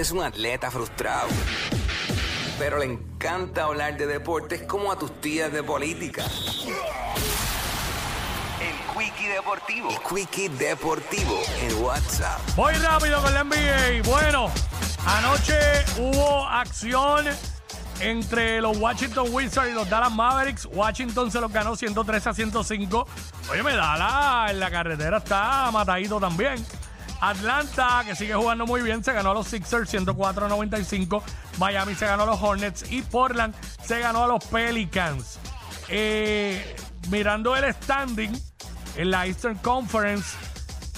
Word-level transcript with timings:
Es 0.00 0.12
un 0.12 0.22
atleta 0.22 0.70
frustrado, 0.70 1.28
pero 2.58 2.78
le 2.78 2.86
encanta 2.86 3.64
hablar 3.64 3.98
de 3.98 4.06
deportes 4.06 4.62
como 4.62 4.90
a 4.90 4.98
tus 4.98 5.20
tías 5.20 5.52
de 5.52 5.62
política. 5.62 6.24
El 8.62 8.98
Quickie 8.98 9.28
Deportivo. 9.28 9.90
El 9.90 9.98
Quickie 9.98 10.48
Deportivo 10.48 11.42
en 11.60 11.82
WhatsApp. 11.82 12.40
Voy 12.56 12.72
rápido 12.76 13.20
con 13.20 13.34
la 13.34 13.44
NBA. 13.44 14.00
Bueno, 14.06 14.50
anoche 15.04 15.58
hubo 15.98 16.46
acción 16.46 17.26
entre 18.00 18.62
los 18.62 18.78
Washington 18.78 19.26
Wizards 19.30 19.70
y 19.70 19.74
los 19.74 19.90
Dallas 19.90 20.12
Mavericks. 20.12 20.66
Washington 20.72 21.30
se 21.30 21.42
los 21.42 21.52
ganó 21.52 21.76
103 21.76 22.26
a 22.26 22.32
105. 22.32 23.06
Oye, 23.50 23.62
me 23.62 23.74
Dallas 23.74 24.50
en 24.50 24.60
la 24.60 24.70
carretera 24.70 25.18
está 25.18 25.70
matadito 25.70 26.18
también. 26.18 26.64
Atlanta, 27.20 28.02
que 28.06 28.14
sigue 28.14 28.34
jugando 28.34 28.66
muy 28.66 28.82
bien, 28.82 29.04
se 29.04 29.12
ganó 29.12 29.32
a 29.32 29.34
los 29.34 29.46
Sixers 29.46 29.90
104 29.90 30.46
a 30.46 30.48
95. 30.48 31.22
Miami 31.58 31.94
se 31.94 32.06
ganó 32.06 32.22
a 32.22 32.26
los 32.26 32.42
Hornets 32.42 32.90
y 32.90 33.02
Portland 33.02 33.54
se 33.84 34.00
ganó 34.00 34.24
a 34.24 34.26
los 34.26 34.44
Pelicans. 34.44 35.38
Eh, 35.88 36.76
mirando 37.10 37.54
el 37.56 37.72
standing 37.74 38.30
en 38.96 39.10
la 39.10 39.26
Eastern 39.26 39.56
Conference, 39.58 40.36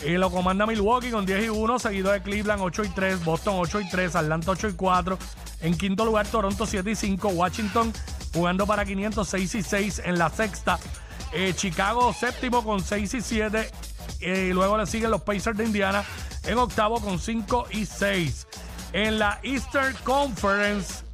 eh, 0.02 0.18
lo 0.18 0.30
comanda 0.30 0.66
Milwaukee 0.66 1.10
con 1.10 1.26
10 1.26 1.44
y 1.44 1.48
1, 1.48 1.78
seguido 1.78 2.12
de 2.12 2.22
Cleveland 2.22 2.62
8 2.62 2.84
y 2.84 2.88
3, 2.88 3.24
Boston 3.24 3.54
8 3.58 3.80
y 3.80 3.88
3, 3.88 4.16
Atlanta 4.16 4.50
8 4.52 4.68
y 4.68 4.72
4. 4.74 5.18
En 5.60 5.76
quinto 5.76 6.04
lugar, 6.04 6.26
Toronto 6.26 6.66
7 6.66 6.90
y 6.90 6.96
5, 6.96 7.28
Washington 7.28 7.92
jugando 8.32 8.66
para 8.66 8.84
506 8.84 9.54
y 9.54 9.62
6 9.62 10.02
en 10.04 10.18
la 10.18 10.30
sexta. 10.30 10.78
Eh, 11.32 11.54
Chicago 11.54 12.12
séptimo 12.12 12.64
con 12.64 12.82
6 12.82 13.14
y 13.14 13.20
7. 13.20 13.70
Eh, 14.22 14.48
y 14.50 14.52
luego 14.52 14.78
le 14.78 14.86
siguen 14.86 15.10
los 15.10 15.22
Pacers 15.22 15.56
de 15.56 15.64
Indiana 15.64 16.04
en 16.44 16.58
octavo 16.58 17.00
con 17.00 17.18
5 17.18 17.66
y 17.72 17.86
6. 17.86 18.46
En 18.92 19.18
la 19.18 19.40
Eastern 19.42 19.96
Conference, 20.04 21.04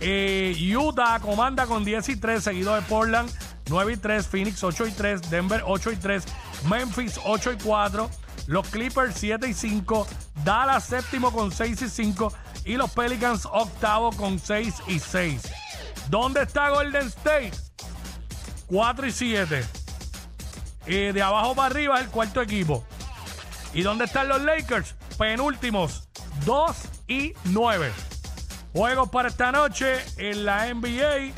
eh, 0.00 0.54
Utah 0.76 1.20
comanda 1.20 1.66
con 1.66 1.84
10 1.84 2.08
y 2.10 2.16
3, 2.16 2.42
seguido 2.42 2.74
de 2.74 2.82
Portland 2.82 3.30
9 3.68 3.94
y 3.94 3.96
3, 3.96 4.26
Phoenix 4.26 4.62
8 4.62 4.86
y 4.86 4.90
3, 4.92 5.30
Denver 5.30 5.62
8 5.64 5.92
y 5.92 5.96
3, 5.96 6.24
Memphis 6.68 7.18
8 7.24 7.52
y 7.52 7.56
4, 7.58 8.10
los 8.46 8.68
Clippers 8.68 9.16
7 9.18 9.48
y 9.48 9.54
5, 9.54 10.06
Dallas 10.44 10.84
séptimo 10.84 11.32
con 11.32 11.50
6 11.50 11.82
y 11.82 11.88
5 11.88 12.32
y 12.64 12.76
los 12.76 12.90
Pelicans 12.92 13.46
octavo 13.46 14.12
con 14.12 14.38
6 14.38 14.74
y 14.88 14.98
6. 14.98 15.42
¿Dónde 16.08 16.42
está 16.42 16.70
Golden 16.70 17.08
State? 17.08 17.52
4 18.68 19.06
y 19.06 19.12
7. 19.12 19.64
De 20.86 21.22
abajo 21.22 21.54
para 21.54 21.66
arriba 21.66 22.00
el 22.00 22.08
cuarto 22.08 22.40
equipo. 22.40 22.84
¿Y 23.74 23.82
dónde 23.82 24.04
están 24.04 24.28
los 24.28 24.40
Lakers? 24.42 24.94
Penúltimos, 25.18 26.08
2 26.44 26.76
y 27.08 27.32
9. 27.44 27.92
Juegos 28.72 29.08
para 29.10 29.28
esta 29.28 29.52
noche 29.52 29.96
en 30.16 30.44
la 30.44 30.72
NBA. 30.72 31.32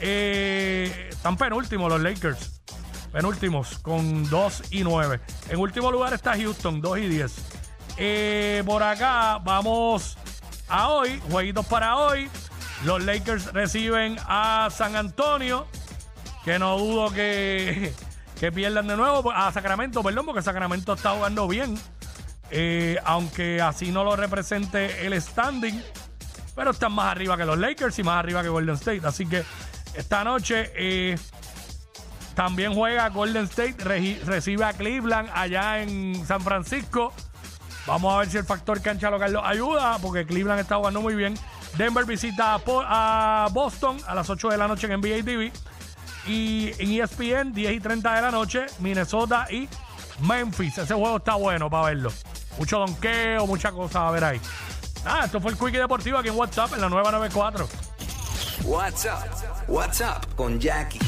Eh, 0.00 1.08
están 1.10 1.36
penúltimos 1.36 1.90
los 1.90 2.00
Lakers. 2.00 2.60
Penúltimos 3.12 3.78
con 3.78 4.28
2 4.28 4.62
y 4.70 4.84
9. 4.84 5.20
En 5.48 5.58
último 5.58 5.90
lugar 5.90 6.12
está 6.12 6.34
Houston, 6.36 6.80
2 6.80 6.98
y 6.98 7.08
10. 7.08 7.34
Eh, 7.98 8.62
por 8.64 8.82
acá 8.82 9.38
vamos 9.38 10.16
a 10.68 10.88
hoy. 10.88 11.20
Jueguitos 11.30 11.66
para 11.66 11.96
hoy. 11.96 12.30
Los 12.84 13.02
Lakers 13.02 13.52
reciben 13.52 14.16
a 14.26 14.68
San 14.70 14.96
Antonio. 14.96 15.66
Que 16.44 16.58
no 16.58 16.76
dudo 16.78 17.12
que, 17.12 17.94
que 18.42 18.50
pierdan 18.50 18.88
de 18.88 18.96
nuevo. 18.96 19.30
A 19.30 19.52
Sacramento, 19.52 20.02
perdón, 20.02 20.26
porque 20.26 20.42
Sacramento 20.42 20.94
está 20.94 21.10
jugando 21.10 21.46
bien. 21.46 21.78
Eh, 22.50 22.98
aunque 23.04 23.62
así 23.62 23.92
no 23.92 24.02
lo 24.02 24.16
represente 24.16 25.06
el 25.06 25.22
standing. 25.22 25.80
Pero 26.56 26.72
están 26.72 26.90
más 26.90 27.12
arriba 27.12 27.36
que 27.36 27.44
los 27.44 27.56
Lakers 27.56 28.00
y 28.00 28.02
más 28.02 28.18
arriba 28.18 28.42
que 28.42 28.48
Golden 28.48 28.74
State. 28.74 29.02
Así 29.04 29.26
que 29.26 29.44
esta 29.94 30.24
noche 30.24 30.72
eh, 30.74 31.16
también 32.34 32.74
juega 32.74 33.08
Golden 33.10 33.44
State, 33.44 33.76
recibe 34.24 34.64
a 34.64 34.72
Cleveland 34.72 35.30
allá 35.32 35.80
en 35.80 36.26
San 36.26 36.40
Francisco. 36.40 37.12
Vamos 37.86 38.12
a 38.12 38.18
ver 38.18 38.28
si 38.28 38.38
el 38.38 38.44
factor 38.44 38.82
cancha 38.82 39.08
local 39.08 39.34
lo 39.34 39.46
ayuda, 39.46 39.98
porque 40.02 40.26
Cleveland 40.26 40.58
está 40.58 40.78
jugando 40.78 41.00
muy 41.00 41.14
bien. 41.14 41.34
Denver 41.78 42.04
visita 42.04 42.58
a 42.66 43.48
Boston 43.52 43.98
a 44.04 44.16
las 44.16 44.28
8 44.28 44.48
de 44.48 44.58
la 44.58 44.66
noche 44.66 44.92
en 44.92 44.98
NBA 44.98 45.24
TV. 45.24 45.52
Y 46.26 46.72
en 46.78 47.02
ESPN, 47.02 47.52
10 47.52 47.72
y 47.72 47.80
30 47.80 48.14
de 48.14 48.22
la 48.22 48.30
noche, 48.30 48.66
Minnesota 48.78 49.46
y 49.50 49.68
Memphis. 50.20 50.78
Ese 50.78 50.94
juego 50.94 51.16
está 51.16 51.34
bueno 51.34 51.68
para 51.68 51.86
verlo. 51.86 52.12
Mucho 52.58 52.78
donqueo, 52.78 53.46
mucha 53.46 53.72
cosa 53.72 54.08
a 54.08 54.10
ver 54.10 54.24
ahí. 54.24 54.40
Ah, 55.04 55.22
esto 55.24 55.40
fue 55.40 55.50
el 55.52 55.58
Quickie 55.58 55.78
Deportivo 55.78 56.18
aquí 56.18 56.28
en 56.28 56.36
WhatsApp 56.36 56.74
en 56.74 56.80
la 56.80 56.88
nueva 56.88 57.10
94. 57.10 57.68
WhatsApp. 58.64 59.26
WhatsApp 59.68 60.34
con 60.36 60.60
Jackie. 60.60 61.00